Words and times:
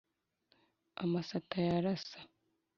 Amasata 1.03 1.57
yarasa 1.69 2.19